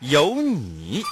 [0.00, 1.02] 有你。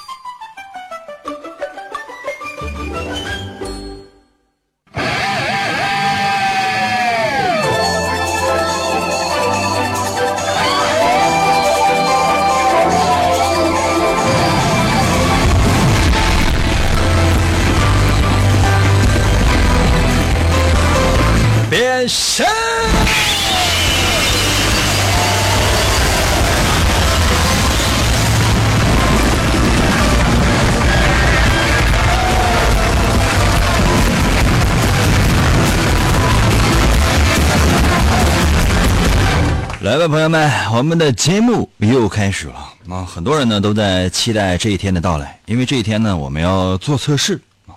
[39.85, 43.05] 来吧，朋友们，我们的节目又开始了啊！
[43.05, 47.77] 很多人呢都在期待这一天的到来，因为这一天呢我们要做测试啊。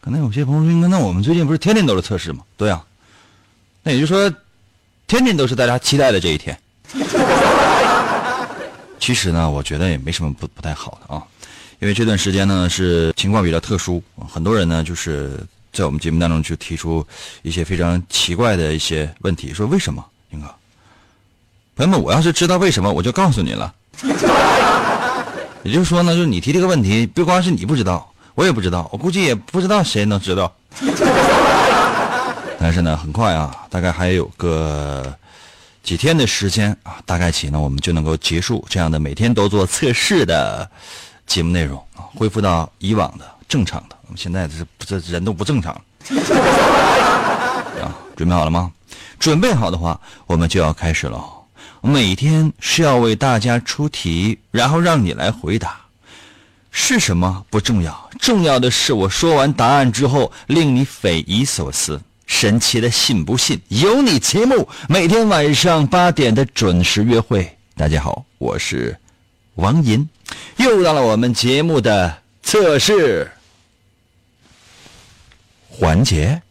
[0.00, 2.42] 可能有些朋友说，那我们最近不是天天都是测试吗？
[2.56, 2.84] 对啊，
[3.84, 4.28] 那也就是说，
[5.06, 6.58] 天天都是大家期待的这一天。
[8.98, 11.22] 其实呢，我觉得也没什么不不太好的啊，
[11.78, 15.38] 因为这段时间呢是情况比较特殊，很多人呢就是
[15.72, 17.06] 在我们节目当中就提出
[17.42, 20.52] 一些非常奇怪的一些问题，说为什么，英哥？
[21.78, 23.72] 朋友们，我要是知道为什么，我就告诉你了。
[25.62, 30.52] 也就是说呢，就是你提这个问题，不光是你不知道，我也不知道，我估计也不知道谁能知道。
[32.58, 35.14] 但是呢，很快啊，大概还有个
[35.84, 40.68] 几天的时间啊，大概起呢，我们就能够结束这样的每天都做测试的
[41.28, 43.94] 节目内容啊，恢复到以往的正常的。
[44.06, 45.80] 我们现在这这人都不正常了
[47.84, 48.68] 啊，准备好了吗？
[49.20, 51.24] 准备好的话，我们就要开始了。
[51.80, 55.80] 每天是要为大家出题，然后让你来回答。
[56.70, 62.00] 是什么不重要，重要的是我说完答案之后，令你匪夷所思。
[62.26, 67.56] 神奇的信不信由你节目，每天晚上八点的准时约会。
[67.74, 68.96] 大家好，我是
[69.54, 70.06] 王银，
[70.58, 73.30] 又到了我们节目的测试
[75.70, 76.42] 环节。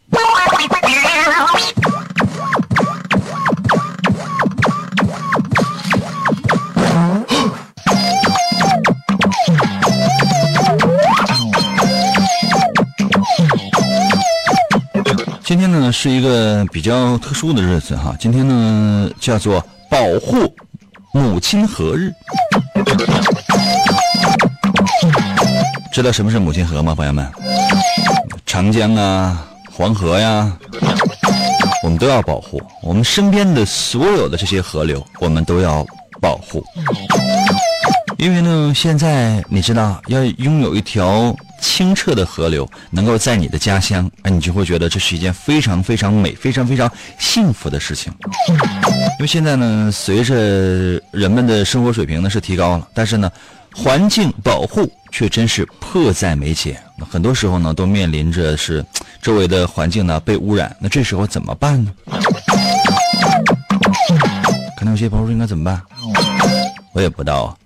[15.48, 20.54] 今天呢是一个比较特殊的日子哈，今天呢叫做保护
[21.14, 22.12] 母亲河日。
[25.90, 27.26] 知道什么是母亲河吗，朋友们？
[28.46, 30.52] 长江啊，黄河呀，
[31.82, 32.62] 我们都要保护。
[32.84, 35.86] 我们身边的所有的这些河流，我们都要
[36.20, 36.62] 保护。
[38.18, 48.14] 因为呢，现在你知道，要拥有一条清澈的河流，能够在你的家乡，哎，你就会觉得这是一件非常非常美、非常非常幸福的事情。
[48.50, 50.36] 因为现在呢，随着
[51.12, 53.32] 人们的生活水平呢是提高了，但是呢，
[53.76, 56.80] 环境保护却真是迫在眉睫。
[56.98, 58.86] 那很多时候呢，都面临着是
[59.22, 61.92] 周围的环境呢被污染，那这时候怎么办呢？
[64.78, 65.82] 可能有些朋友说应该怎么办？
[66.94, 67.58] 我也不知道啊。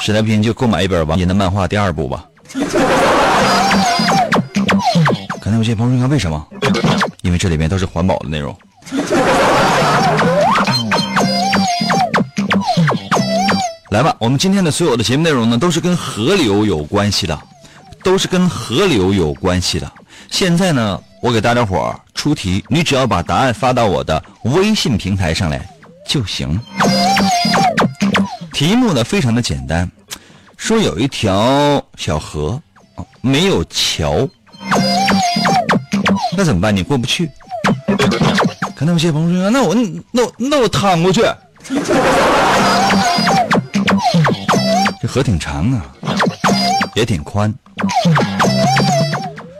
[0.00, 2.24] 实在不行就购买一本王岩的漫画第二部吧。
[5.40, 6.46] 可能有些朋友说，为什么？
[7.22, 8.56] 因为这里面都是环保的内容。
[13.90, 17.38] 来吧，我们今天的所有的节目内容呢，都是跟河流有关系的，
[18.02, 19.90] 都是跟河流有关系的。
[20.30, 25.66] 现在呢，我给大家伙儿出题，你只要把答案发到我的微信平台上来
[26.06, 26.60] 就行。
[28.58, 29.88] 题目呢非常的简单，
[30.56, 32.60] 说有一条小河，
[33.20, 34.28] 没有桥，
[36.36, 36.74] 那怎么办？
[36.74, 37.30] 你过不去。
[38.74, 39.76] 可能有些朋友说，那我
[40.10, 41.22] 那我那我趟过去。
[45.00, 45.86] 这河挺长啊，
[46.96, 47.54] 也挺宽。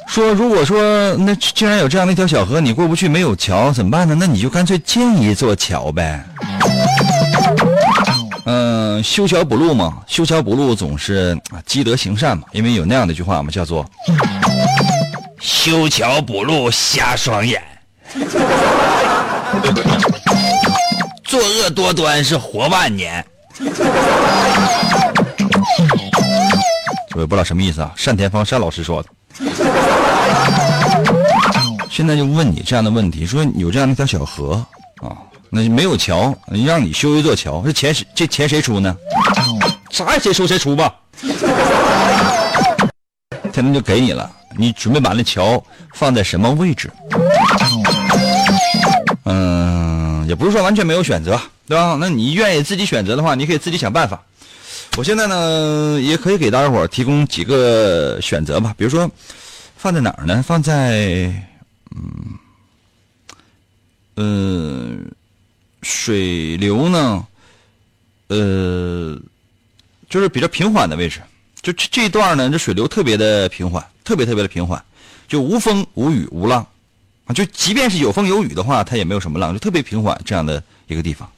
[0.09, 4.17] 说如果说那既然有这样的一条小河，你过不去，没有桥怎么办呢？
[4.19, 6.21] 那你就干脆建一座桥呗。
[8.51, 13.85] 嗯，修桥补路嘛，修桥补路总是积德行善嘛，因为有那样的一句话嘛，叫做
[15.41, 17.63] “修桥补路瞎双眼”，
[21.25, 23.25] 作恶多端是活万年。
[27.15, 27.93] 我也不知道什么意思啊。
[28.05, 29.09] 单田芳单老师说的。
[31.91, 34.65] 现在就问你这样的问题：说有这样一条小河
[35.03, 35.17] 啊，
[35.51, 36.37] 那没有桥，
[36.67, 38.97] 让你修一座桥，这钱谁这钱谁出呢？
[39.91, 40.95] 啥也谁出谁出吧。
[43.53, 45.61] 现在就给你了，你准备把那桥
[45.95, 46.91] 放在什么位置？
[49.25, 51.97] 嗯，也不是说完全没有选择，对吧？
[51.99, 54.23] 那你愿意自己选择的话，你可以自己想办法。
[54.97, 59.11] 我现在呢，也可以给大家伙提供几个选择吧，比如说
[59.77, 60.45] 放在哪儿呢？
[60.47, 61.33] 放在
[61.97, 62.39] 嗯
[64.15, 64.89] 呃
[65.83, 67.27] 水流呢，
[68.29, 69.19] 呃
[70.09, 71.21] 就是比较平缓的位置。
[71.61, 74.83] 就这这一段呢，这水流特别的平缓，特别特别的平缓，
[75.27, 76.65] 就无风无雨无浪，
[77.27, 81.29] 啊，就即便是有风有雨的话，它也没有什么浪，就特别平缓这样的一个地方。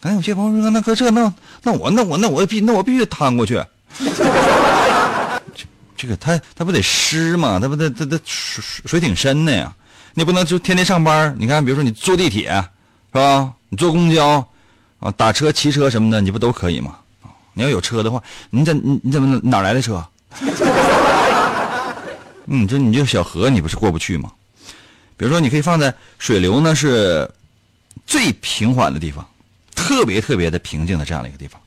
[0.00, 1.32] 刚才有些朋友说，那哥这那
[1.62, 3.62] 那我那我那我必那我必须趟过去。
[3.98, 5.64] 这
[5.96, 7.58] 这个他他不得湿吗？
[7.60, 9.74] 他不得他他水水挺深的呀，
[10.14, 11.36] 你不能就天天上班。
[11.38, 12.64] 你看，比如说你坐地铁
[13.12, 13.52] 是吧？
[13.68, 14.46] 你坐公交
[14.98, 16.98] 啊，打车、骑车什么的，你不都可以吗？
[17.54, 20.04] 你要有车的话，你怎你你怎么哪来的车？
[22.46, 24.32] 嗯，这你这小河你不是过不去吗？
[25.16, 27.28] 比如说，你可以放在水流呢是
[28.06, 29.28] 最平缓的地方，
[29.74, 31.60] 特别特别的平静的这样的一个地方。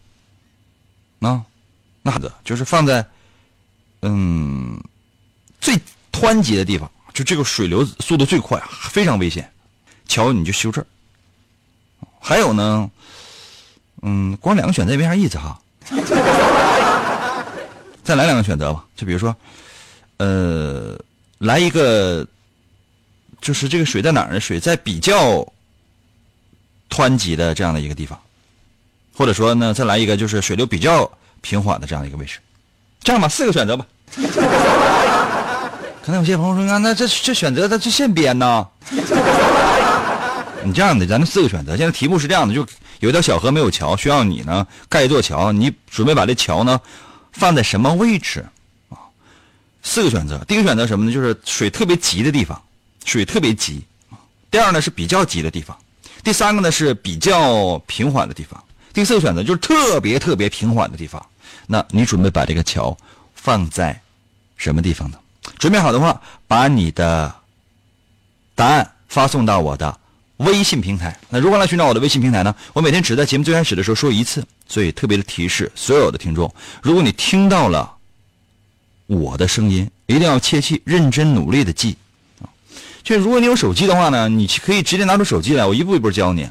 [1.20, 1.44] 啊，
[2.02, 3.06] 那个就是放在
[4.02, 4.82] 嗯
[5.60, 5.78] 最
[6.12, 9.52] 湍急的地方，就这个水流速度最快，非常危险。
[10.08, 10.88] 桥你就修这儿。
[12.24, 12.90] 还有呢，
[14.04, 15.60] 嗯，光两个选择也没啥意思哈。
[18.04, 19.36] 再来两个选择吧，就比如说，
[20.18, 20.98] 呃，
[21.40, 22.26] 来一个，
[23.42, 24.40] 就是这个水在哪儿呢？
[24.40, 25.46] 水在比较
[26.90, 28.20] 湍急的这样的一个地方，
[29.16, 32.40] 或者说呢，再来一个就是水流比较平缓的这样的一个位置。
[33.04, 33.86] 这样吧，四个选择吧。
[36.04, 38.68] 可能有些朋友说啊，那这这选择他这现编呢？
[40.64, 41.76] 你这样的，咱们四个选择。
[41.76, 42.66] 现在题目是这样的，就
[43.00, 45.52] 有一条小河没有桥，需要你呢盖一座桥。
[45.52, 46.80] 你准备把这桥呢
[47.32, 48.46] 放在什么位置
[48.90, 48.98] 啊？
[49.82, 50.44] 四个选择。
[50.48, 51.12] 第一个选择什么呢？
[51.12, 52.62] 就是水特别急的地方，
[53.06, 53.84] 水特别急。
[54.50, 55.76] 第二呢是比较急的地方。
[56.24, 58.64] 第三个呢是比较平缓的地方。
[58.94, 61.26] 第四个选择就是特别特别平缓的地方。
[61.66, 62.96] 那你准备把这个桥
[63.34, 64.00] 放在
[64.58, 65.18] 什么地方呢？
[65.58, 67.34] 准备好的话，把你的
[68.54, 69.98] 答案发送到我的。
[70.42, 72.56] 微信平台，那如何来寻找我的微信平台呢？
[72.74, 76.52] 我每天只在节目最开始的时候说一次，所以特别的提示所有的听众：
[76.82, 77.94] 如果你听到了
[79.06, 81.96] 我的声音，一定要切记认真努力的记
[82.42, 82.50] 啊！
[83.04, 86.50] 就如果你有手机的话呢，你可以直接拿出手机来，我一步一步教你。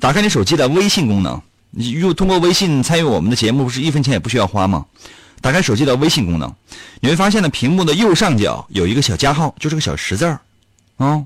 [0.00, 4.84] 打开你手机的微信功能，你用通过微信参与我们的节目，不是一分钱也不需要花吗？
[5.40, 6.52] 打开手机的微信功能，
[7.00, 10.40] 你会发现呢，屏幕的右上角有一个小加号，就是个小十字儿
[10.96, 11.24] 啊，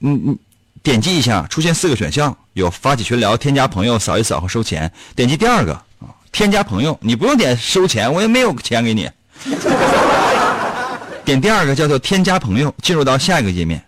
[0.00, 0.38] 嗯嗯。
[0.84, 4.92] 点击一下，出现四个选项，有发起群聊、添加朋友、扫一扫和收钱。
[5.16, 9.10] 点击第二个啊，添加朋友，你不用点收钱，我也没有钱给你。
[11.24, 13.82] 点第二个叫做添加朋友，进入到下一个页面。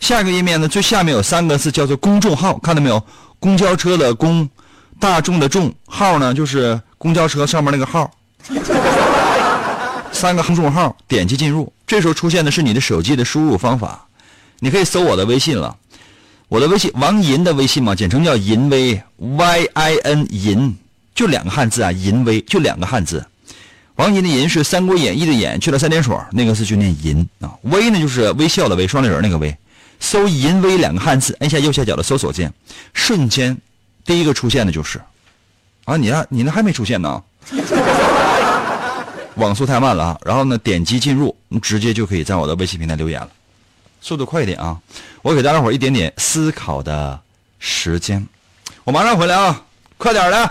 [0.00, 3.04] 下一个页面呢，最下面有三个字叫做公众号，看到没有？
[3.38, 4.48] 公交车的公，
[4.98, 8.10] 大众的众，号呢就是公交车上面那个号。
[10.10, 14.06] 三个公众号，点击进入，这时候出现的是你的手机的输入方法，
[14.60, 15.76] 你可以搜我的微信了。
[16.52, 20.76] 我的微信王银的微信嘛，简称叫银威 Y I N 银，
[21.14, 23.24] 就两个汉字啊，银威就两个汉字。
[23.94, 27.54] 王银的银是《三国演义》的演，去了三点水，那个字就念银啊。
[27.62, 29.56] 微呢就是微笑的微，双立人那个微。
[29.98, 32.52] 搜银威两个汉字，按下右下角的搜索键，
[32.92, 33.56] 瞬间
[34.04, 35.00] 第一个出现的就是
[35.86, 37.22] 啊，你那你那还没出现呢，
[39.36, 40.18] 网速太慢了啊。
[40.22, 43.30] 然后呢，点击进入，你直接就可以在我的微信平台留言了。
[44.02, 44.76] 速度快一点啊！
[45.22, 47.20] 我给大家伙一点点思考的
[47.60, 48.26] 时间，
[48.82, 49.62] 我马上回来啊！
[49.96, 50.50] 快点的，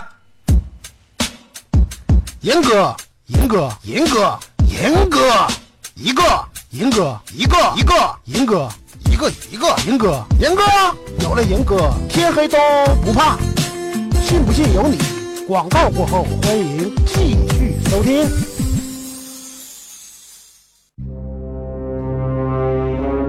[2.40, 5.46] 严哥，严哥，严哥，严哥，
[5.94, 8.70] 一个，严哥，一个，一个，严哥，
[9.04, 10.62] 一个，一个，严哥，严哥，
[11.20, 12.56] 有了严哥，天黑都
[13.04, 13.36] 不怕，
[14.22, 14.98] 信不信由你。
[15.46, 18.51] 广告过后，欢迎继续收听。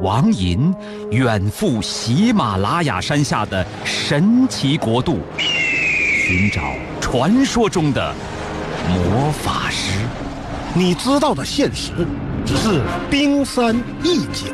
[0.00, 0.74] 王银
[1.10, 6.62] 远赴喜马拉雅山下的神奇国度，寻找
[7.02, 8.14] 传说中的
[8.88, 9.92] 魔法师。
[10.72, 11.92] 你知道的现实
[12.46, 12.80] 只是
[13.10, 14.46] 冰山一角。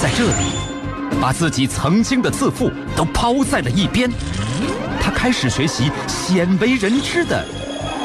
[0.00, 4.10] 在这里，把自己曾经的自负都抛在了一边，
[5.00, 7.46] 他开始学习鲜为人知的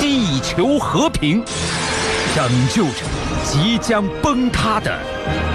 [0.00, 1.44] 地球和平，
[2.34, 3.02] 拯救着
[3.44, 4.98] 即将崩塌的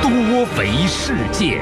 [0.04, 0.12] 多
[0.56, 1.60] 维世界。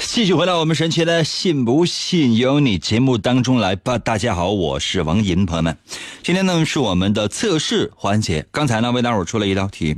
[0.00, 3.96] 继续回到我们神奇的“信不信由你”节目当中来吧。
[3.96, 5.78] 大家好，我是王银，朋友们，
[6.22, 8.46] 今天呢是我们的测试环节。
[8.50, 9.96] 刚才呢为大伙出了一道题，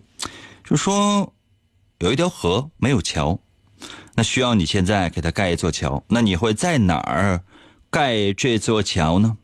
[0.64, 1.32] 就说
[1.98, 3.40] 有一条河没有桥，
[4.18, 7.40] 那需要你现在给它盖一座桥，那你会在哪儿
[7.88, 9.36] 盖这座桥呢？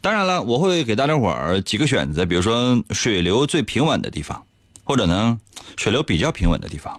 [0.00, 4.44] 当然了，我会给大家伙儿几个选择，比如说水流最平稳的地方，
[4.82, 5.38] 或者呢
[5.76, 6.98] 水流比较平稳的地方。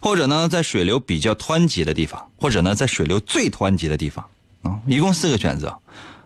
[0.00, 4.26] 或者呢，在水流比较湍急的地方，或者呢，在水流最湍急的地方，
[4.62, 5.78] 啊，一共四个选择。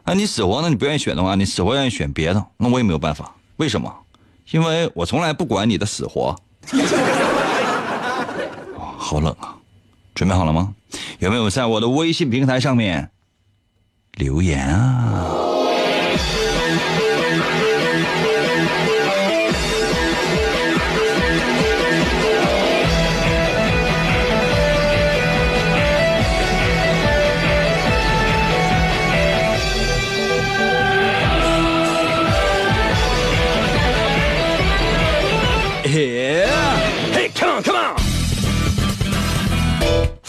[0.06, 3.34] 那，你死活呢，你不愿意选的话，你死活愿意选别的，那我也没有办法。
[3.56, 3.94] 为什么？
[4.50, 6.34] 因为我从来不管你的死活。
[8.96, 9.54] 好冷啊！
[10.16, 10.74] 准备好了吗？
[11.20, 13.10] 有没有在我的微信平台上面
[14.14, 15.55] 留言啊？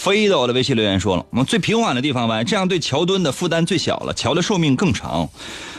[0.08, 5.28] 飞的我的微信留言说了，我们最平缓的地方呗，这样对桥墩的负担最小了，桥的寿命更长。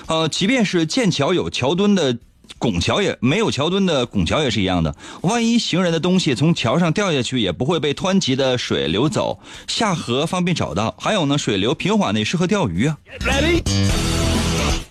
[0.05, 2.15] 呃，即便是建桥有桥墩的
[2.57, 4.95] 拱桥也没有桥墩的拱桥也是一样的。
[5.21, 10.93] 万一行人的东西从桥上掉下去，也不会被湍急的水流走，下河方便找到。
[11.00, 12.98] 还有呢，水流平缓的也适合钓鱼啊。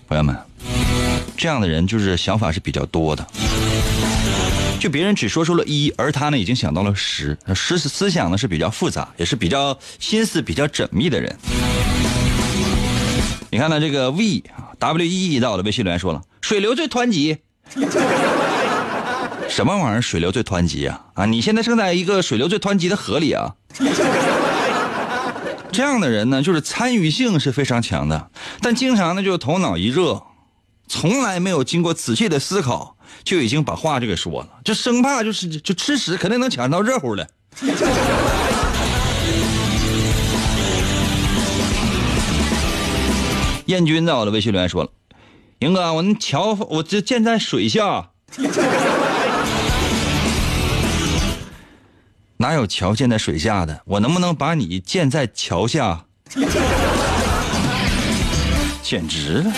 [0.07, 0.37] 朋友们，
[1.37, 3.25] 这样的人就是想法是比较多的。
[4.79, 11.37] 就别人只说出了一，而他呢已经想到了十，思思想呢是比较复杂，也是比较心思比较缜密的人。
[13.51, 14.41] 你看呢，这个 V
[14.77, 17.39] W E E 到的微信留言说了，水流最湍急。
[19.49, 20.01] 什么玩意儿？
[20.01, 21.07] 水流最湍急啊？
[21.15, 23.55] 啊，你现在正在一个水流最湍急的河里啊。
[25.73, 28.31] 这样的人呢，就是参与性是非常强的，
[28.61, 30.23] 但经常呢就头脑一热，
[30.87, 32.95] 从来没有经过仔细的思考。
[33.23, 37.27] 就已经把话就给说了，就生怕就是就吃屎肯定能抢到热乎的。
[43.65, 44.89] 燕军在我的微信留言说了
[45.59, 48.09] ：“英哥，我那桥我这建在水下，
[52.37, 53.83] 哪有桥建在水下的？
[53.85, 56.05] 我能不能把你建在桥下？
[58.81, 59.53] 简直了！”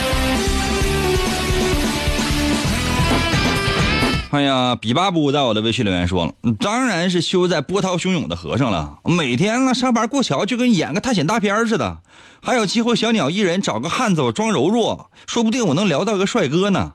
[4.31, 8.99] 哎呀，比巴布在我的微信留言说了，当然是修在波涛汹涌的河上了。
[9.03, 11.97] 每天啊上班过桥就跟演个探险大片似的，
[12.41, 16.93] 还有机会小鸟依人找个汉子我装柔弱，说不定我能聊到个帅哥呢。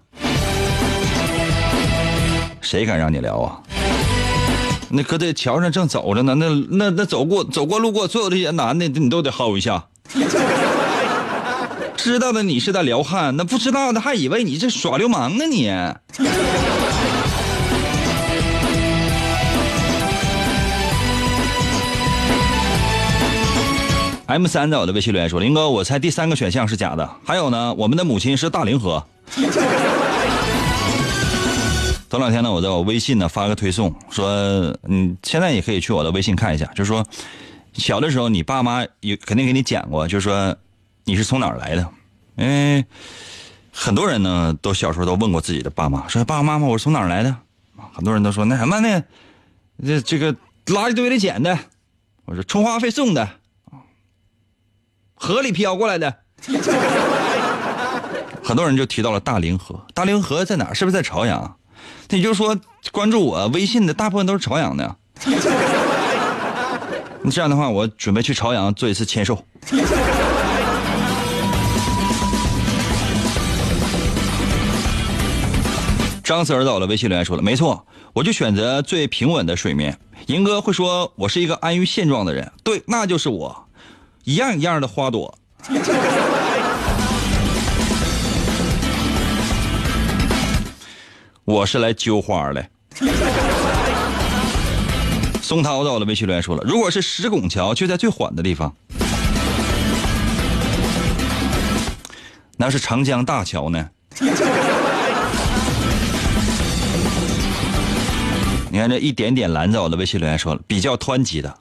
[2.63, 3.61] 谁敢让你聊啊？
[4.89, 9.85] 那搁在桥上正走着呢，那那那走过走过路过所有这些男的，你都得薅一下。
[11.99, 15.71] 知道的你是在撩汉，那不知道的还以为你这耍流氓呢你。
[24.27, 27.09] M 三在我的微信留言说：“林哥，我猜第三个选项是假的。
[27.25, 29.07] 还有呢，我们的母亲是大凌河。
[32.11, 34.29] 头两天呢，我在我微信呢发个推送，说
[34.89, 37.07] 嗯，现在也可以去我的微信看一下，就是说
[37.75, 40.57] 小的时候你爸妈有肯定给你讲过，就是说
[41.05, 41.89] 你是从哪儿来的？
[42.37, 42.85] 因为
[43.71, 47.37] 很多人呢都小时候都问过自己的爸妈，说爸爸妈妈我是从哪儿来的？
[47.95, 49.05] 很多人都说那什么呢？
[49.85, 50.33] 这这个
[50.67, 51.57] 垃圾堆里捡的，
[52.25, 53.29] 我说充话费送的。”
[55.17, 56.15] 河里漂过来的，
[58.45, 60.73] 很多人就提到了大凌河，大凌河在哪？
[60.73, 61.57] 是不是在朝阳？
[62.09, 62.57] 那也就是说，
[62.93, 64.97] 关注我微信的大部分都是朝阳的。
[67.23, 69.45] 那这样的话，我准备去朝阳做一次签售。
[76.23, 79.99] 张四儿到了，微信留言说了，没错，我就选择最平稳的水面。
[80.27, 83.66] 银哥会说我是一个安于现状的人，对，那就是我，
[84.27, 85.39] 一样一样的花朵。
[91.45, 92.69] 我是来揪花的。
[95.41, 98.75] 松涛在我的，微信留言说了，如果是石拱桥，就在最缓的地方，
[102.57, 103.89] 那是长江大桥呢。
[108.73, 111.57] 你看这一点点蓝在我的微信留言说了，比较湍急的，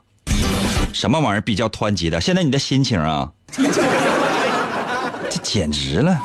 [0.96, 2.22] 什么玩意儿比较湍急的？
[2.22, 3.30] 现在你的心情啊，
[5.30, 6.18] 这简直了。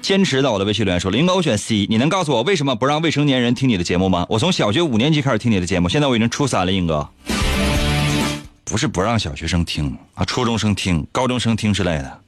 [0.00, 1.84] 坚持到我的微信留言说：“林哥，我选 C。
[1.90, 4.24] 你能告诉我为什么不让未成年人听你的节目吗？
[4.28, 7.08] 我从小学五年级开始听你的节目，现在我已经初三了，英哥。
[8.64, 12.20] 不是不让小学生听啊，初中生听，高中生听之类的。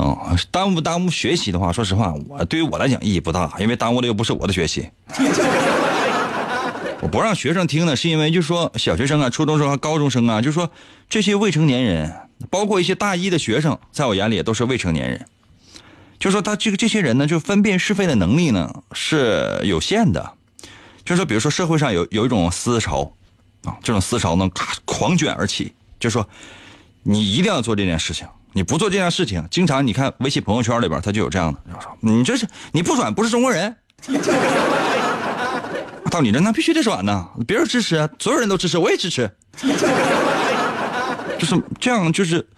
[0.00, 4.88] 嗯，耽误耽误学习的话，说实话，我对于我来讲意义不大，因为耽误的又不是我的学习。
[7.02, 10.70] 我不让学生听呢，是因为就说小学生啊、初中生啊、高中生啊，就说
[11.08, 12.14] 这些未成年人，
[12.48, 15.26] 包括一些大一的学生，在我眼里也都是未成年人。”
[16.20, 20.32] 就说他这个这些人呢，就分辨是非的能力呢是有限的。
[21.04, 23.12] 就说比如说社会上有有一种思潮，
[23.64, 24.48] 啊，这种思潮呢
[24.84, 26.28] 狂卷而起，就说
[27.04, 28.26] 你一定要做这件事情，
[28.58, 33.76] 你不做这件事情，经常你看微信朋友圈里边他就有这样的，说你这是你不转不是中国人。
[36.10, 39.30] 到你这那必须得转呢，别人支持啊，所有人都支持，我也支持。
[41.38, 42.48] 就是这样，就是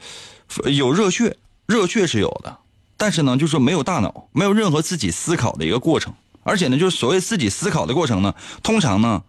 [0.64, 1.36] 有热血，
[1.66, 2.56] 热血是有的。
[2.96, 9.22] 但是呢，就是没有大脑，没有任何自己思考的一个过程，而且呢，就是所谓自己思考的过程呢，通常呢，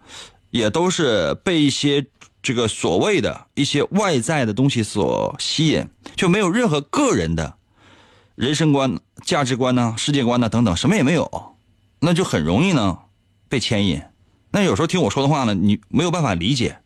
[0.48, 2.06] 也都是被一些
[2.42, 7.54] 这个所谓的一些外在的东西所吸引，就没有任何个人的
[8.34, 11.56] 人生观、价值观呢、世界观呢等等，什么也没有，
[12.00, 12.98] 那就很容易呢
[13.48, 14.02] 被牵引。
[14.50, 16.78] 那有时候听我说的话呢，你没有办法理解。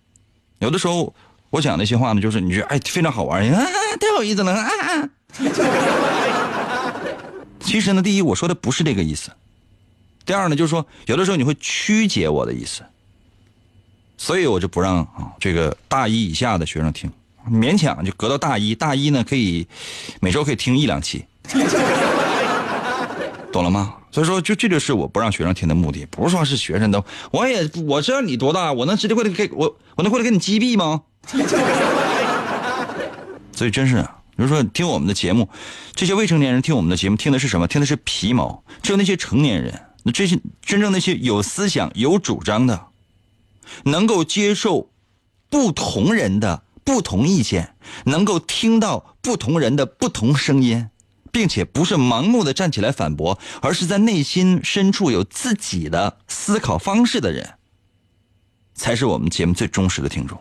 [0.59, 1.15] 有的时候
[1.51, 3.67] 我讲那些话呢，就是你觉得哎非常好玩，啊，
[3.99, 5.09] 太有意思了啊啊。
[7.61, 9.31] 其实呢，第一，我说的不是这个意思；
[10.25, 12.85] 第二呢，就是说，有的时候你会曲解我的意思，
[14.17, 17.11] 所以我就不让啊这个大一以下的学生听，
[17.51, 19.67] 勉强就隔到大一，大一呢可以
[20.21, 21.25] 每周可以听一两期，
[23.53, 23.95] 懂了吗？
[24.11, 31.03] 所以说，就这就是我不让学生听的目的，不是说是学生都，我也我知道你多大，我能直接过来给我，我能过来给你击毙吗？
[33.53, 34.07] 所以真是。
[34.37, 35.49] 比如说听我们的节目，
[35.95, 37.67] 这些未成年人听我们的节目听的是什么？
[37.67, 38.63] 听的是皮毛。
[38.83, 42.79] 只有那些成年人，那这些真正那些有思想、有主张的，
[43.85, 44.91] 能够接受
[45.49, 47.75] 不同人的不同意见，
[48.05, 50.89] 能够听到不同人的不同声音，
[51.33, 57.55] 并且不是盲目的站起来反驳，而是在内心深处有自己的思考方式的人，
[58.75, 60.41] 才是我们节目最忠实的听众。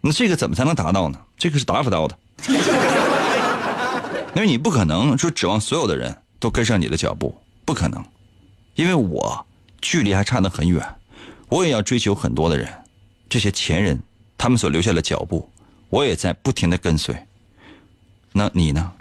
[0.00, 1.20] 那这个怎么才能达到呢？
[1.36, 2.18] 这个是达不到的。
[4.36, 8.04] 因为你不可能说指望所有的人都跟上你的脚步，不可能，
[8.76, 9.44] 因为我
[9.80, 10.86] 距离还差得很远，
[11.48, 12.68] 我也要追求很多的人，
[13.28, 13.98] 这些前人
[14.36, 15.48] 他们所留下的脚步，
[15.88, 17.16] 我也在不停的跟随。
[18.32, 18.92] 那你呢？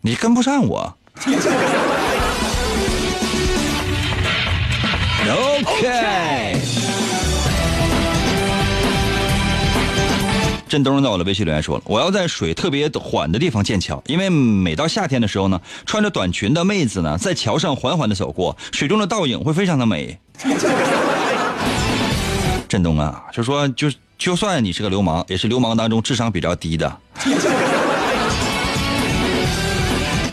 [0.00, 0.96] 你跟不上我。
[5.28, 6.60] OK。
[10.68, 20.18] 振东在我的微信留言说了：“我要在水特别缓的地方建桥，因为每到夏天的时候呢，穿着短裙的妹子呢，在桥上缓缓的走过，水中的倒影会非常的美。”
[22.68, 26.96] 振东啊，就说就就算你是个流氓，也是流氓当中智商比较低的。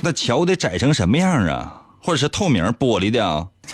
[0.02, 1.82] 那桥得窄成什么样啊？
[2.04, 3.48] 或者是透明玻璃的啊？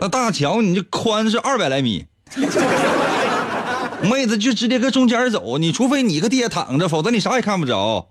[0.00, 2.04] 那大桥你这宽是二百来米。
[4.02, 8.06] 妹子就直接搁中间走，你除非你搁地下躺着，否则你啥也看不着。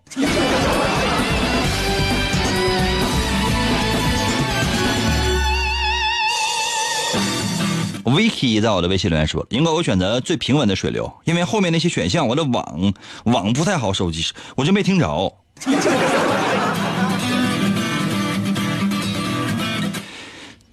[8.11, 12.93] Vicky 在我的微信留言说：“应该我选择最平稳的水流，因为后面那些选项我的网
[13.25, 15.33] 网不太好，手机我就没听着。”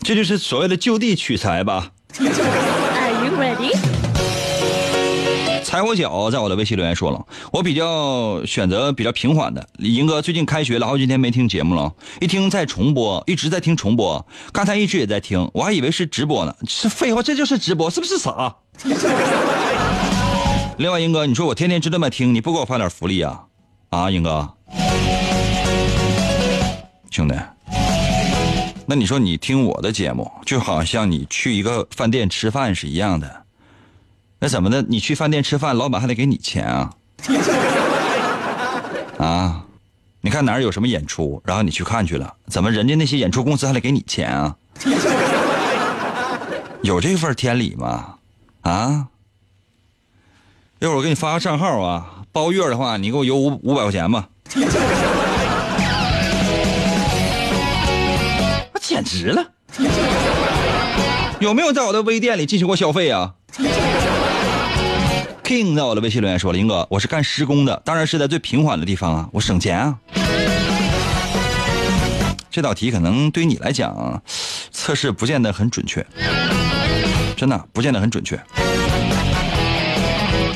[0.01, 1.91] 这就是所谓的就地取材吧。
[2.19, 2.29] Are
[3.25, 4.14] you ready?
[5.75, 9.69] 踩我脚，在我的微信留言说了，我比较选择比较平缓的。
[9.79, 18.55] 银哥最近开学了，好几天没听节目了，一听在重播，一直在听重播，刚才一直也在听，我还以为是直播呢，是废话，这就是直播，是不是傻？
[20.79, 23.43] 另外，英哥，你说我天天就这么听，你不给我发点福利啊？
[23.91, 24.49] 啊，英哥，
[27.11, 27.35] 兄弟，
[28.87, 33.44] 那你说你听我的节目，就好像你去一个饭店吃饭是一样的。
[34.39, 34.83] 那怎么的？
[34.83, 36.91] 你去饭店吃饭，老板还得给你钱啊？
[39.19, 39.65] 啊？
[40.21, 44.57] 你看哪儿有什么演出，然后你去看去了，怎么人家那些演出公司还得给你钱啊？
[46.83, 48.17] 有这份天理吗？
[48.63, 49.09] 啊？
[50.81, 54.29] 一会儿我给你发个账号啊，包月的话，你给我邮五五百块钱吧。
[58.73, 59.43] 我简直了！
[61.41, 63.35] 有没有在我的微店里进行过消费啊
[65.45, 69.95] ？King 在我的微信留言说：“林哥，我是干施工的，当然是在最平缓的地方啊，我省钱啊。”
[72.51, 74.23] 这道题可能对于你来讲，
[74.71, 76.05] 测试不见得很准确，
[77.37, 78.41] 真的不见得很准确。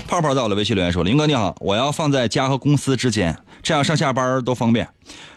[0.06, 4.88] 泡泡在我的微信留言说：“林哥你好，我要放在家和公司之间，这样上下班都方便。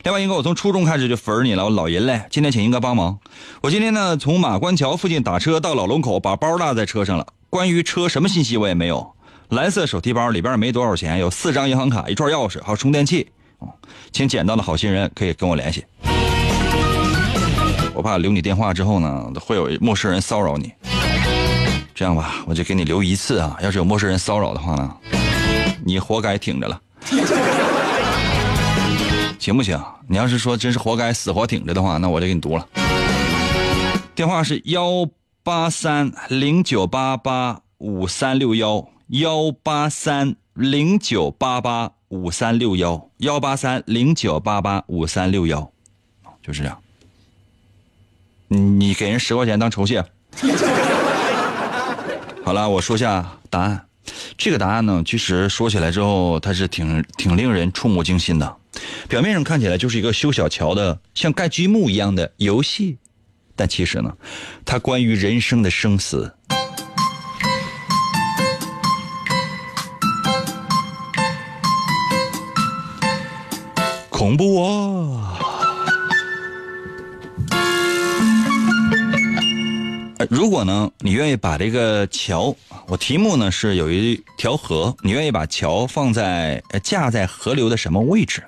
[0.03, 3.19] 另外，英哥，我从初中开始就粉你了，我老人嘞，今天请英哥帮忙。
[3.61, 7.27] 我今天呢，从马关桥附近打车到老龙口，把包落在车上了。
[7.49, 9.13] 关于车什么信息我也没有。”
[9.51, 13.29] 蓝色手提包里边没多少钱，有四张银行卡、一串钥匙，还有充电器。
[14.13, 15.83] 请捡到的好心人可以跟我联系。
[17.93, 20.71] 我怕留你电话之后呢，会有陌生人骚扰你。
[21.93, 23.57] 这样吧，我就给你留一次啊。
[23.61, 24.95] 要是有陌生人骚扰的话呢，
[25.85, 26.81] 你活该挺着了，
[29.37, 29.77] 行不行？
[30.07, 32.65] 你要是说真是活该死活挺着的话，那我就给你读了。
[34.15, 35.05] 电话是幺
[35.43, 38.87] 八三零九八八五三六幺。
[39.11, 45.69] 幺八三零九八八五三六幺，幺八三零九八八五三六幺，
[46.41, 46.81] 就是这样。
[48.47, 50.01] 你给人十块钱当酬谢。
[52.45, 53.85] 好了，我说下答案。
[54.37, 58.57] 这个答案呢，其实说起来之后，它是挺挺令人触目惊心的。
[59.09, 62.97] 表面上看起来就是一个修小桥的，像盖积木一样的游戏，
[63.57, 64.15] 但其实呢，
[64.63, 66.33] 它关于人生的生死。
[74.21, 75.39] 恐怖啊！
[80.29, 82.55] 如果呢，你愿意把这个桥，
[82.85, 88.43] 我题目呢是有一条河，你愿意把桥放在架在河流的什么位置？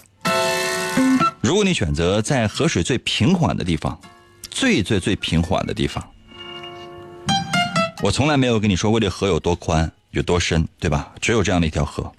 [1.41, 3.99] 如果你选择在河水最平缓的地方，
[4.51, 6.07] 最最最平缓的地方，
[8.03, 11.11] 我从来没有跟你说过这河有多宽有多深，对吧？
[11.19, 12.13] 只有这样的一条河。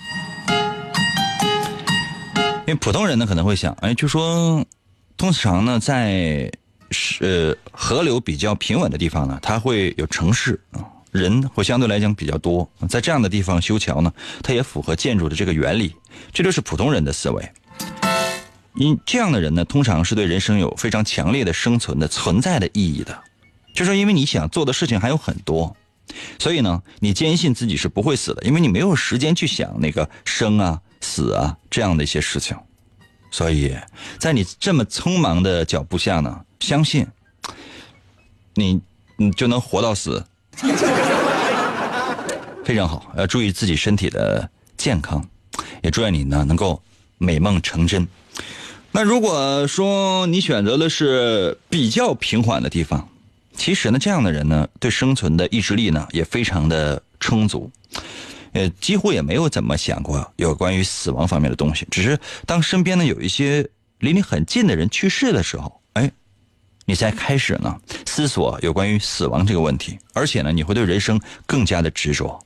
[2.66, 4.64] 因为普通人呢可能会想，哎，就说，
[5.18, 6.50] 通常呢在
[6.90, 14.10] 是河流比较平稳的地方呢，它会有城市啊，人会相对来讲比较多，在这样的地方修桥呢，
[14.42, 15.94] 它也符合建筑的这个原理，
[16.32, 17.46] 这就是普通人的思维。
[18.76, 23.22] 因这样的人呢，通常是对人生有非常强烈的生存的存在的意义的，
[23.74, 25.76] 就说因为你想做的事情还有很多，
[26.38, 30.80] 所以呢，你坚信自己是不会死的，因为你没有时间去想那个生啊。
[31.14, 32.56] 死啊，这样的一些事情，
[33.30, 33.76] 所以
[34.18, 37.06] 在你这么匆忙的脚步下呢，相信
[38.54, 38.80] 你，
[39.16, 40.24] 你就能活到死，
[42.64, 43.12] 非常好。
[43.16, 45.24] 要注意自己身体的健康，
[45.84, 46.82] 也祝愿你呢能够
[47.18, 48.08] 美梦成真。
[48.90, 53.08] 那如果说你选择的是比较平缓的地方，
[53.56, 57.70] 其实呢，这样的人呢，对生存的意志力呢也非常的充足。
[58.54, 66.10] 呃，几乎也没有怎么想过有关于死亡方面的东西，只是当身边呢有一些离你很近的人去世的时候，哎，
[66.86, 72.40] 你才开始呢思索有关于死亡这个问题，而且呢你会对人生更加的执着。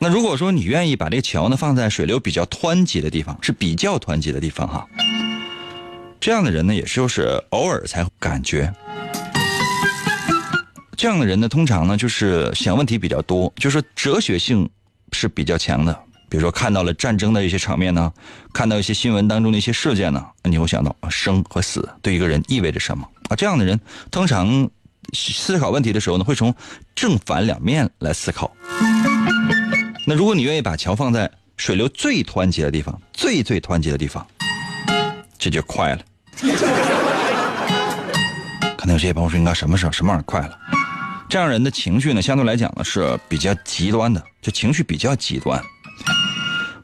[0.00, 4.88] 那如果说你愿意把这个桥呢放在水流比较湍急的地方，是比较湍急的地方哈，
[6.18, 8.74] 这样的人呢也就是偶尔才感觉。
[11.00, 14.68] 这样的人呢，通常呢就是想问题比较多，就是哲学性
[15.12, 15.98] 是比较强的。
[16.28, 18.12] 比如说看到了战争的一些场面呢，
[18.52, 23.34] 看到一些新闻当中的一些事件呢，你会想到生和死对一个人意味着什么啊？
[23.34, 24.68] 这样的人通常
[25.14, 26.54] 思考问题的时候呢，会从
[26.94, 28.54] 正反两面来思考。
[30.06, 34.26] 那如果你愿意把桥放在水流最湍急的地方，最最湍急的地方，
[35.38, 36.02] 这就快了。
[38.76, 40.58] 可能有些朋友说：“应该什么时候什么玩意儿快了？”
[41.30, 45.62] 这样人的情绪呢，相对来讲呢是比较极端的，就情绪比较极端，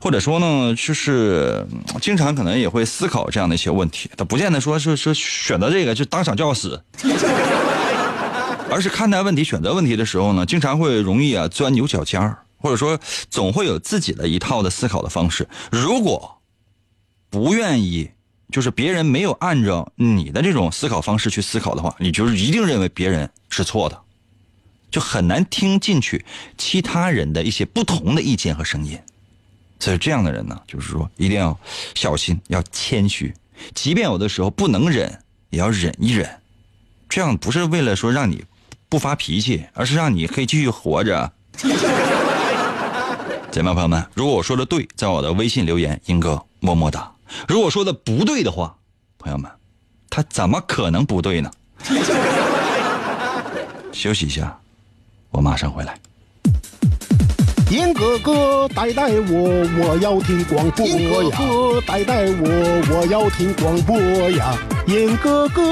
[0.00, 1.66] 或者说呢，就是
[2.00, 4.08] 经常可能也会思考这样的一些问题。
[4.16, 6.80] 他不见得说是是选择这个就当场就要死，
[8.70, 12.96] 而是看待问题、选择问题的时候呢，经常会容易啊钻牛角尖儿，或者说
[13.28, 15.48] 总会有自己的一套的思考的方式。
[15.72, 16.40] 如果
[17.30, 18.08] 不愿意，
[18.52, 24.02] 就是别人没有按照你的这种思考方式去思考的话，你就是一定认为别人是错的。
[24.90, 26.24] 就很难听进去
[26.56, 28.98] 其他人的一些不同的意见和声音，
[29.78, 31.58] 所以这样的人呢，就是说一定要
[31.94, 33.34] 小心，要谦虚，
[33.74, 36.28] 即便有的时候不能忍，也要忍一忍。
[37.08, 38.44] 这样不是为了说让你
[38.88, 41.32] 不发脾气，而是让你可以继续活着。
[43.50, 44.04] 怎么样，朋友们？
[44.14, 47.14] 如果我说的对，在我的微信留言，英哥么么哒；
[47.48, 48.76] 如果说的不对的话，
[49.18, 49.50] 朋友们，
[50.10, 51.50] 他怎么可能不对呢？
[53.92, 54.58] 休息一下。
[55.30, 55.98] 我马上回来。
[57.70, 60.92] 严哥哥带带我，我要听广播呀！
[60.98, 62.48] 严哥哥带带我，
[62.94, 63.98] 我要听广播
[64.30, 64.56] 呀！
[64.86, 65.62] 严哥哥，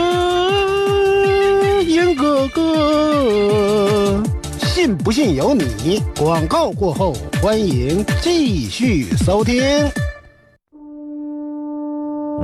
[1.83, 4.23] 严哥哥，
[4.59, 6.03] 信不信由你。
[6.19, 9.63] 广告过后，欢迎继续收听。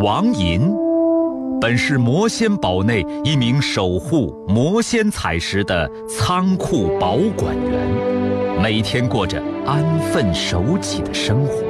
[0.01, 0.90] 王银。
[1.61, 11.70] 本是魔仙堡内一名守护魔仙彩石的仓库保管员，每天过着安分守己的生活。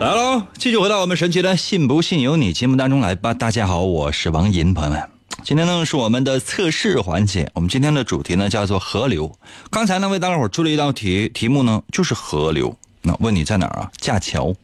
[0.00, 3.34] 来喽，继续回到我们神奇的“信不信由你”节目当中来吧。
[3.34, 5.02] 大家好，我是王银，朋友们，
[5.42, 7.50] 今天呢是我们的测试环节。
[7.52, 9.36] 我们今天的主题呢叫做河流。
[9.70, 12.76] 刚才呢为大家伙出了一道题，题目呢就是河流。
[13.02, 13.90] 那问你在哪儿啊？
[13.96, 14.54] 架桥。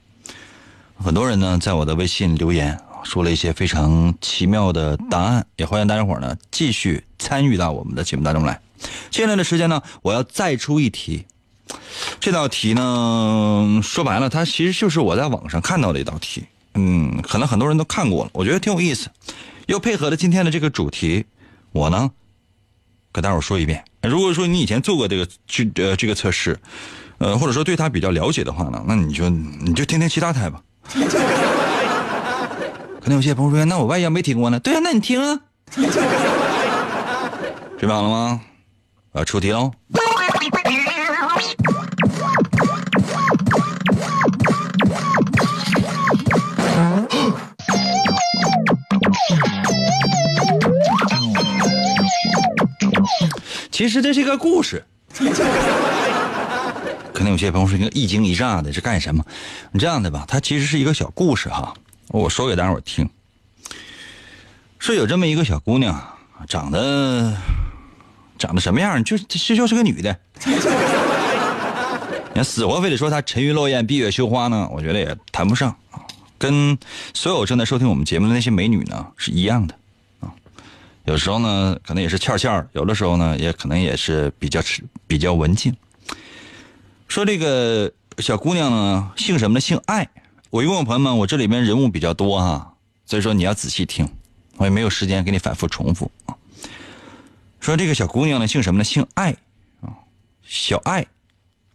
[1.02, 8.60] 很多人呢在我的微信留言，说了一些非常奇妙的答案，也欢迎大家伙呢继续参与到我们的节目当中来。
[9.10, 11.26] 接下来的时间呢，我要再出一题。
[12.20, 16.44] 这道题呢，说白了，它其实就是我在网上看到的一道题。
[16.74, 19.08] 嗯，可能很多人都看过了，我觉得挺有意思。
[19.66, 21.24] 又配合了今天的这个主题，
[21.72, 22.10] 我呢，
[23.12, 23.84] 给大伙说一遍。
[24.02, 26.58] 如果说你以前做过这个这呃这个测试，
[27.18, 30.60] 呃，或者说对他比较了解的话呢，那你就你就听听其他台吧。
[33.00, 34.58] 可能有些朋友说，那我万一要没听过呢？
[34.60, 35.40] 对啊，那你听啊。
[37.78, 38.40] 准备好了吗？
[39.12, 39.70] 我要出题喽。
[53.74, 54.84] 其实这是一个故事，
[57.12, 59.24] 可能有些朋友说一个一惊一乍的，是干什么？
[59.72, 61.74] 你这样的吧，它其实是一个小故事哈。
[62.10, 63.10] 我说给大伙听，
[64.78, 66.00] 说有这么一个小姑娘，
[66.46, 67.36] 长得
[68.38, 69.02] 长得什么样？
[69.02, 70.16] 就就就是个女的。
[70.46, 70.54] 你
[72.36, 75.98] 看死活非得说她沉鱼落雁、闭月羞花呢，我觉得也谈不上啊。
[76.38, 76.78] 跟
[77.12, 79.74] 所有正在收听我们节目的那些美女呢是一样的。
[81.04, 84.60] 有时候呢，可能也是欠欠；有的时候呢，也可能也是比较
[85.06, 85.74] 比较文静。
[87.08, 89.60] 说这个小姑娘呢，姓什么呢？
[89.60, 90.08] 姓艾。
[90.50, 94.08] 我一问朋友们，我这里面人物比较多哈，所以说你要仔细听，
[94.56, 96.10] 我也没有时间给你反复重复。
[97.60, 98.84] 说这个小姑娘呢，姓什么呢？
[98.84, 99.36] 姓艾
[99.82, 99.92] 啊，
[100.42, 101.06] 小艾。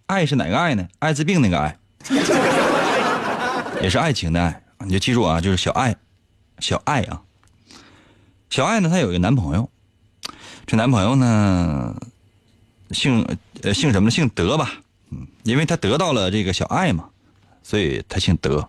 [0.08, 0.88] 艾是哪个艾呢？
[0.98, 1.78] 艾滋病那个艾，
[3.80, 4.64] 也是爱情的爱。
[4.80, 5.96] 你就记住啊，就是小艾，
[6.60, 7.22] 小艾啊。
[8.50, 9.70] 小爱呢，她有一个男朋友，
[10.66, 11.96] 这男朋友呢，
[12.92, 13.26] 姓
[13.62, 14.10] 呃姓什么？
[14.10, 14.74] 姓德吧，
[15.12, 17.10] 嗯，因为他得到了这个小爱嘛，
[17.62, 18.68] 所以他姓德。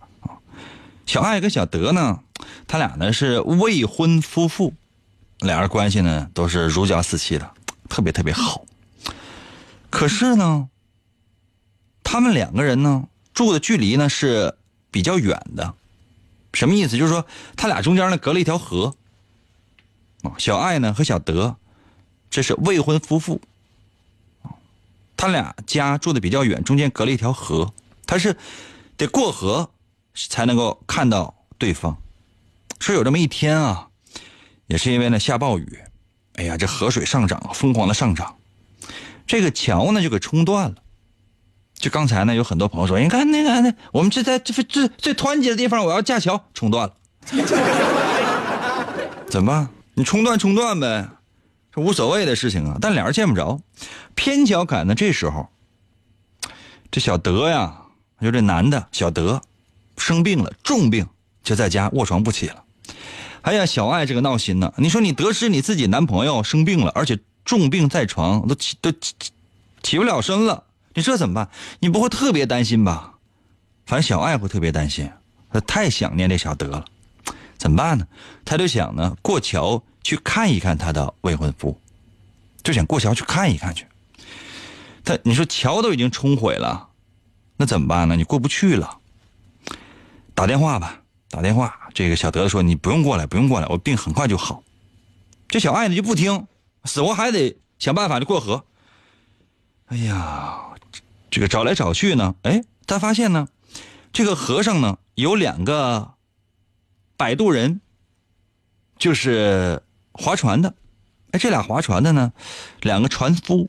[1.07, 2.21] 小爱跟小德呢，
[2.69, 4.75] 他俩呢是未婚夫妇，
[5.39, 7.51] 俩人关系呢都是如胶似漆的，
[7.89, 8.65] 特别特别好。
[9.89, 10.69] 可是呢，
[12.05, 14.55] 他们两个人呢住的距离呢是
[14.91, 15.75] 比较远的，
[16.53, 16.99] 什么意思？
[16.99, 18.95] 就是说他俩中间呢隔了一条河。
[20.23, 21.57] 啊，小爱呢和小德，
[22.31, 23.41] 这是未婚夫妇。
[25.17, 27.73] 他俩家住的比较远，中间隔了一条河，
[28.07, 28.37] 他是
[28.97, 29.71] 得过河
[30.15, 31.99] 才能够看到对方。
[32.79, 33.89] 说有这么一天啊，
[34.67, 35.79] 也是因为呢下暴雨，
[36.37, 38.37] 哎呀，这河水上涨，疯狂的上涨，
[39.27, 40.77] 这个桥呢就给冲断了。
[41.75, 46.95] 就刚才呢，有很多朋友说，你看那个，那我们这在这最最湍急的地方，我要架桥，冲断了，
[49.29, 49.69] 怎么办？
[50.01, 51.11] 你冲断冲断呗，
[51.75, 52.79] 这无所谓的事情啊。
[52.81, 53.61] 但俩人见不着，
[54.15, 55.51] 偏巧赶到这时候，
[56.91, 57.83] 这小德呀，
[58.19, 59.43] 就这男的小德
[59.99, 61.07] 生病了，重病，
[61.43, 62.65] 就在家卧床不起了。
[63.43, 64.73] 哎呀，小爱这个闹心呢。
[64.79, 69.13] 你说你得知你自己男朋友生病了，而且重病在床，都起都起
[69.83, 70.65] 起不了身了。
[70.95, 71.51] 你这怎么办？
[71.79, 73.17] 你不会特别担心吧？
[73.85, 75.11] 反正小爱会特别担心，
[75.53, 76.87] 她太想念这小德了，
[77.61, 78.07] 怎么办呢？
[78.43, 81.79] 他就想呢过桥去看一看他的未婚夫，
[82.63, 83.87] 就想过桥去看一看去。
[85.05, 86.89] 他你说桥都已经冲毁了，
[87.59, 88.17] 那怎么办呢？
[88.17, 88.99] 你过不去了，
[90.35, 91.79] 打电话吧，打电话。
[91.93, 94.63] 这个小德说：“你不用过来，不用过来，我病很快就好。”
[95.47, 96.47] 这小爱呢就不听，
[96.85, 98.65] 死活还得想办法就过河。
[99.89, 100.61] 哎呀！
[101.31, 103.49] 这个找来找去呢，哎，他发现呢，
[104.13, 106.15] 这个河上呢有两个
[107.21, 107.83] 摆渡人，
[108.99, 110.73] 就是划船的。
[111.33, 112.33] 哎，这俩划船的呢，
[112.81, 113.69] 两个船夫，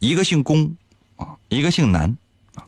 [0.00, 0.76] 一个姓龚
[1.14, 2.16] 啊，一个姓南。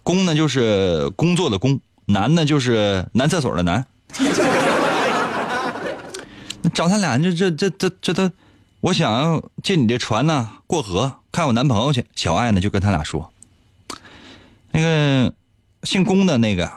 [0.05, 3.85] 龚呢就是工作的工，南呢就是男厕所的男。
[6.72, 8.31] 找他俩，这这这这这都，
[8.83, 12.07] 我想借你这船呢过河看我男朋友去。
[12.14, 13.33] 小爱呢就跟他俩说。
[14.70, 15.35] 那个
[15.83, 16.72] 姓龚的那个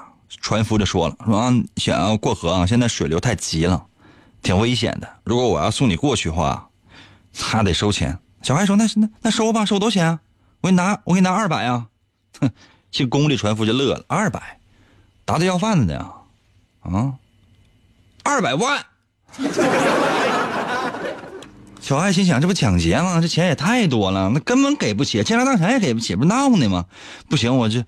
[0.48, 3.86] 船夫就说了：“说想要过河啊，现在水流太急了，
[4.42, 5.18] 挺危险的。
[5.26, 6.70] 如果我要送你过去的话，
[7.38, 10.22] 他得收钱。”小孩说：“那那那收吧，收多少钱啊？
[10.62, 11.88] 我给你拿，我给你拿二百啊！”
[12.40, 12.50] 哼，
[12.92, 14.62] 姓龚的船夫就乐了：“二百，
[15.26, 16.14] 打的要饭的呢？
[16.80, 17.16] 啊，
[18.24, 18.86] 二百万！”
[21.88, 23.22] 小爱心想：这不抢劫吗？
[23.22, 26.86] 这钱也太多了，那根本给不起，见拉大钱也给不起，不闹呢吗？
[27.30, 27.82] 不行，我这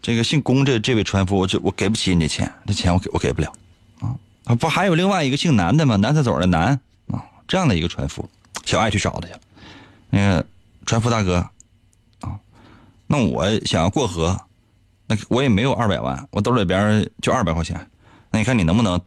[0.00, 3.52] 这个姓龚这这位船夫，我这我给不起你这钱，这钱我给我给不了
[3.98, 4.54] 啊！
[4.54, 5.96] 不还有另外一个姓南的吗？
[5.96, 8.30] 南厕所的南啊，这样的一个船夫，
[8.64, 9.40] 小爱去找他去了。
[10.10, 10.46] 那个
[10.86, 11.44] 船夫大哥
[12.20, 12.38] 啊，
[13.08, 14.40] 那我想要过河，
[15.08, 17.90] 那我也没有二百万，我兜里边就二百块钱，
[18.30, 19.00] 那你看你能不能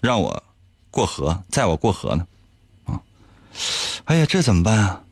[0.00, 0.42] 让我
[0.90, 2.26] 过河，载我过河呢？
[4.04, 5.02] 哎呀，这怎么办啊？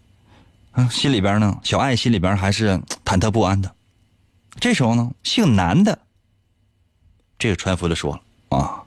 [0.72, 3.74] 啊，心里边呢，小爱心里边还是忐忑不安的。
[4.58, 5.98] 这时候呢，姓南的
[7.38, 8.20] 这个船夫就说了
[8.56, 8.82] ：“啊，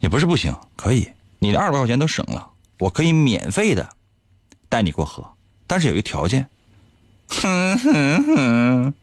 [0.00, 3.88] 也不是不行，可以，你的二百块钱都省了，我可以免费的
[4.68, 5.26] 带你过河，
[5.66, 6.48] 但是有一个条件。
[7.28, 8.94] ”哼哼哼，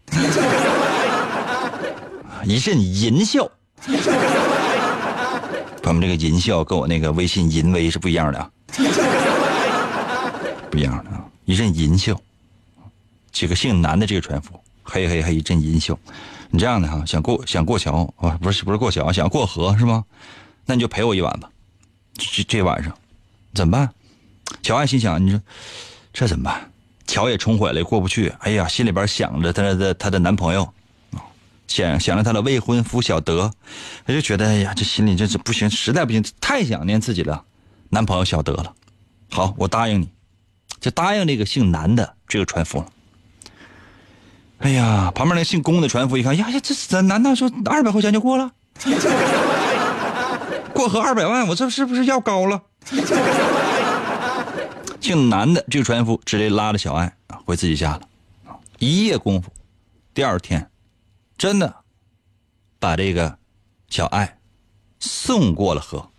[2.45, 3.47] 一阵淫笑。
[5.83, 8.49] 他们这个淫笑跟我那个微信淫威是不一样的啊。
[10.75, 11.25] 不一样的啊！
[11.45, 12.19] 一阵淫笑，
[13.31, 15.97] 几个姓南的这个船夫，嘿嘿嘿，一阵淫笑。
[16.49, 18.37] 你这样的哈，想过想过桥啊？
[18.41, 20.03] 不是不是过桥，想过河是吗？
[20.65, 21.49] 那你就陪我一晚吧。
[22.15, 22.93] 这这晚上
[23.53, 23.89] 怎么办？
[24.63, 25.41] 小爱心想，你说
[26.11, 26.69] 这怎么办？
[27.07, 28.33] 桥也冲毁了，过不去。
[28.39, 30.73] 哎呀，心里边想着她的她的男朋友
[31.69, 33.49] 想想着她的未婚夫小德，
[34.05, 37.45] 他就觉得哎呀，这心里这是不行，实在不行，太想念自己的
[37.91, 38.73] 男朋友小德了。
[39.31, 40.09] 好，我答应你。
[40.79, 42.87] 就答应这个姓南的这个船夫了。
[44.59, 48.51] 哎呀，旁边那姓龚的船夫一看，呀呀，这咱难道说二百块钱就过了？
[50.73, 52.61] 过河二百万，我这是不是要高了？
[55.01, 58.01] 姓南的这个船夫直接拉着小爱啊回自己家了。
[58.79, 59.51] 一夜功夫，
[60.13, 60.69] 第二天，
[61.37, 61.75] 真的
[62.79, 63.37] 把这个
[63.87, 64.37] 小爱
[64.99, 66.09] 送过了河。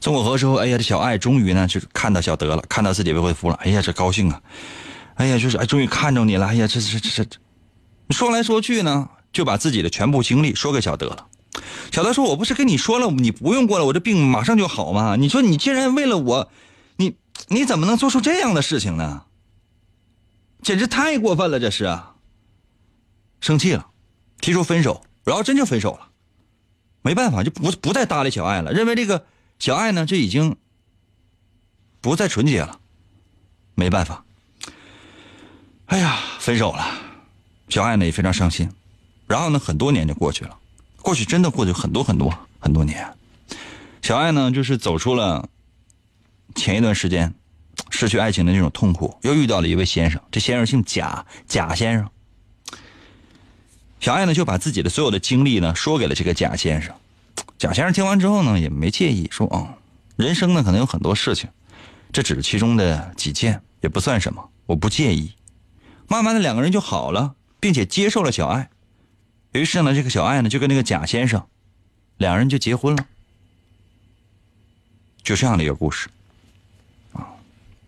[0.00, 3.54] 送过河之后，哎呀，这小爱终于呢，就看到小德了，看到自己未婚夫了。
[3.56, 4.40] 哎呀，这高兴啊！
[5.14, 6.46] 哎呀，就是哎，终于看着你了。
[6.46, 7.38] 哎呀，这这这这，
[8.10, 11.26] 说来说去呢，就把自己的全部经历说给小德了。
[11.90, 15.16] 小德说：“我不是跟你说了，你不用过来，我这病马上就好吗？
[15.16, 16.50] 你说你竟然为了我，
[16.96, 17.16] 你
[17.48, 19.22] 你怎么能做出这样的事情呢？
[20.62, 21.58] 简直太过分了！
[21.58, 22.14] 这是啊，
[23.40, 23.86] 生气了，
[24.40, 26.08] 提出分手，然后真就分手了。
[27.02, 29.24] 没办法，就不不再搭理小爱了，认为这个。”
[29.58, 30.56] 小爱呢，这已经
[32.00, 32.78] 不再纯洁了，
[33.74, 34.24] 没办法。
[35.86, 36.86] 哎呀，分手了，
[37.68, 38.70] 小爱呢也非常伤心。
[39.26, 40.56] 然后呢，很多年就过去了，
[41.02, 43.06] 过去真的过去很多很多很多年。
[44.02, 45.48] 小爱呢，就是走出了
[46.54, 47.34] 前一段时间
[47.90, 52.08] 失去爱情的那种痛苦，又遇到了一位先生，这先生姓贾，贾先生。
[53.98, 56.94] 小爱呢，就把自己的所有的经历呢说给了这个贾先生。
[57.58, 59.68] 贾先生听完之后呢，也没介意，说：“哦，
[60.16, 61.48] 人生呢可能有很多事情，
[62.12, 65.32] 这只是其中的几件，也不算什么，我不介意。”
[66.06, 68.68] 慢慢的，两个人就好了，并且接受了小爱。
[69.52, 71.42] 于是呢，这个小爱呢就跟那个贾先生，
[72.18, 73.06] 两人就结婚了。
[75.22, 76.08] 就这样的一个故事，
[77.14, 77.26] 啊，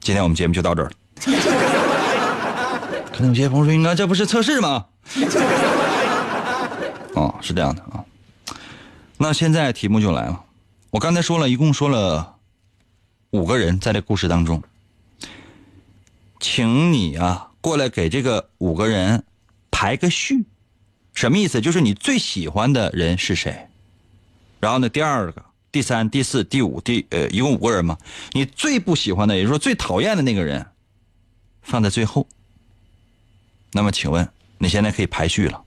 [0.01, 0.93] 今天我们节目就到这儿了。
[3.13, 4.87] 可能有些朋友说：“应该这不是测试吗？”
[7.15, 8.05] 哦， 是这样的啊。
[9.21, 10.45] 那现在题目就来了，
[10.91, 12.37] 我刚才说了一共说了
[13.31, 14.63] 五个人在这故事当中，
[16.39, 19.25] 请你啊过来给这个五个人
[19.73, 20.45] 排个序，
[21.15, 21.61] 什么意思？
[21.61, 23.69] 就是你最喜欢的人是谁？
[24.61, 27.99] 然后呢，第二个、第三、第四、第五、第呃，一共五个人嘛。
[28.31, 30.65] 你最不喜欢的，也就是说最讨厌的那个人，
[31.63, 32.27] 放在最后。
[33.73, 35.65] 那么，请问你现在可以排序了。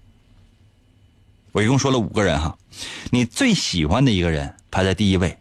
[1.52, 2.58] 我一共说了五个人哈，
[3.10, 5.38] 你最喜欢的一个人排在第一位，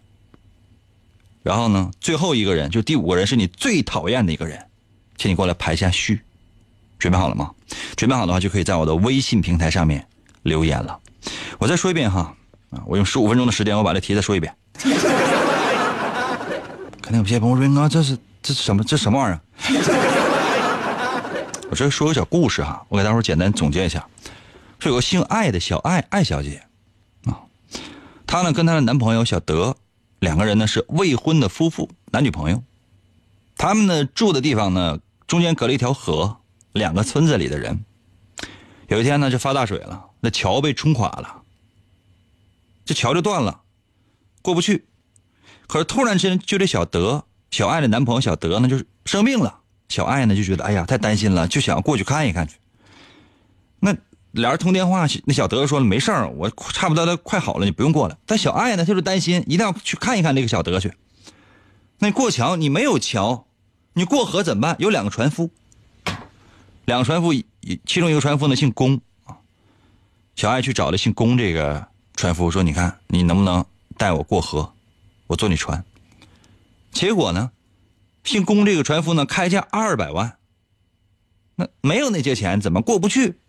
[1.42, 4.66] 然后呢，最后一个人就第五个人是你最讨厌的一个人，
[5.16, 6.20] 请你过来排一下序，
[6.98, 7.52] 准备好了吗？
[7.96, 10.04] 准备好的话，就可以在我的微信平台上面
[10.42, 10.98] 留言了。
[11.58, 12.34] 我再说一遍哈，
[12.70, 14.52] 啊，我用十五分钟的时间，我把这题再说一遍。
[17.00, 18.82] 肯定有些朋友说啊，这是这是什么？
[18.82, 19.40] 这什么玩意儿？
[21.70, 24.04] 我这说个小故事哈，我给大伙简单总结一下。
[24.80, 26.66] 是有个姓艾的小艾艾小姐，
[27.24, 27.44] 啊，
[28.26, 29.76] 她呢跟她的男朋友小德
[30.18, 32.62] 两个人呢是未婚的夫妇，男女朋友。
[33.56, 36.38] 他们呢住的地方呢中间隔了一条河，
[36.72, 37.84] 两个村子里的人。
[38.88, 41.42] 有一天呢就发大水了，那桥被冲垮了，
[42.86, 43.60] 这桥就断了，
[44.40, 44.86] 过不去。
[45.66, 49.60] 可是突然之间，就这小德小艾的男朋友小德呢就是生病了，
[49.90, 52.56] 小艾呢就觉得哎呀太担心了，就想过去看一看去。
[54.32, 58.16] 俩人通电话，那小德说没事儿，我差不多都快好了，你不用过来。
[58.26, 60.92] 但小爱呢，就是担心，一定要去看一看这个小德去。
[61.98, 63.46] 那过桥你没有桥，
[63.94, 64.76] 你过河怎么办？
[64.78, 65.50] 有两个船夫，
[66.84, 67.32] 两个船夫，
[67.84, 69.36] 其中一个船夫呢姓龚啊。
[70.36, 73.64] 小爱去找了姓龚这个船夫，说：“你看你能不能
[73.96, 74.72] 带我过河，
[75.26, 75.84] 我坐你船。”
[76.92, 77.50] 结果呢，
[78.22, 80.38] 姓龚这个船夫呢开价二百万，
[81.56, 83.39] 那没有那些钱怎么过不去？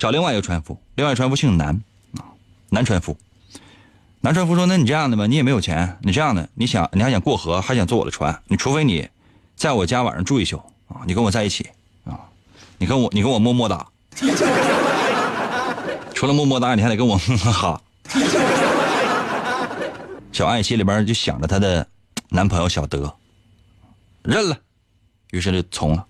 [0.00, 1.78] 找另外一个船夫，另外一个船夫姓南，
[2.16, 2.24] 啊，
[2.70, 3.16] 南船夫。
[4.22, 9.06] 南船夫说：“那你这样的吧，你也没有钱，你这样的，你想你还想过河，还想坐我的船，你除非你
[9.56, 10.56] 在我家晚上住一宿
[10.88, 11.68] 啊，你跟我在一起
[12.04, 12.18] 啊，
[12.78, 13.86] 你跟我你跟我么么哒，
[16.14, 17.78] 除了么么哒，你还得跟我哈。
[20.32, 21.86] ”小爱心里边就想着她的
[22.30, 23.14] 男朋友小德，
[24.22, 24.56] 认了，
[25.30, 26.06] 于是就从了。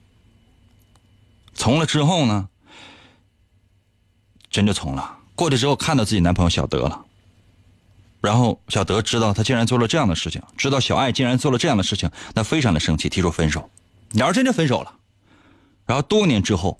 [1.54, 2.48] 从了之后呢？
[4.50, 5.18] 真就从了。
[5.36, 7.02] 过去之后，看到自己男朋友小德了，
[8.20, 13.70] 然后小德知道他竟然做了这样的事情，知道小爱竟然做了这样的事情，那非常的生气，提出分手，
[14.10, 14.94] 两人真就分手了。
[15.86, 16.76] 然后多年之后，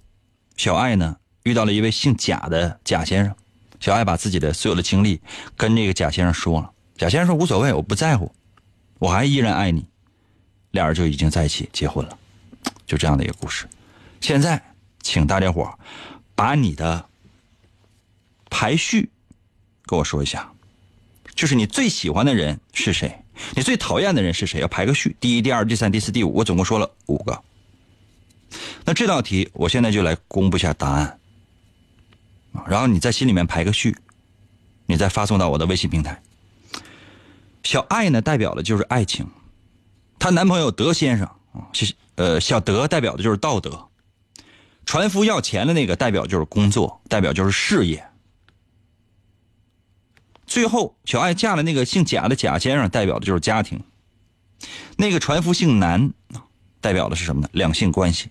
[0.58, 3.34] 小爱呢遇到了一位姓贾的贾先生，
[3.80, 5.18] 小爱把自己的所有的经历
[5.56, 8.30] 跟这个贾先生说了，贾先生说无所谓，我不在乎，
[8.98, 9.86] 我还依然爱你，
[10.72, 12.18] 俩人就已经在一起结婚了，
[12.86, 13.66] 就这样的一个故事。
[14.20, 14.62] 现在，
[15.00, 15.72] 请大家伙
[16.34, 17.06] 把你的。
[18.50, 19.08] 排序，
[19.86, 20.52] 跟我说一下，
[21.34, 23.24] 就是你最喜欢的人是谁？
[23.54, 24.60] 你最讨厌的人是谁？
[24.60, 27.42] 要排个序，第一、第二、第三、第四、第五，我总共说了五个。
[28.84, 31.18] 那这道题，我现在就来公布一下答案，
[32.66, 33.96] 然后你在心里面排个序，
[34.84, 36.20] 你再发送到我的微信平台。
[37.62, 39.26] 小爱呢，代表的就是爱情，
[40.18, 41.70] 她男朋友德先生啊，
[42.16, 43.88] 呃，小德代表的就是道德，
[44.84, 48.04] 船夫要钱的那个代表就是工作，代表就是事业。
[50.50, 53.78] 最后，小爱嫁了那个姓贾的贾先生，代表的就是家庭；
[54.96, 56.12] 那个船夫姓南，
[56.80, 57.48] 代表的是什么呢？
[57.52, 58.28] 两性关系。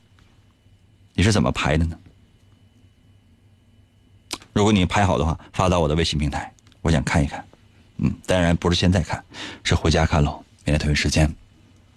[1.13, 1.97] 你是怎么排的呢？
[4.51, 7.45] 如果你排好的话，发到我的微信平台，我想看一看。
[7.99, 9.23] 嗯，当然不是现在看，
[9.63, 10.43] 是回家看喽。
[10.65, 11.33] 明天同一时间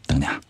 [0.06, 0.40] 等你啊。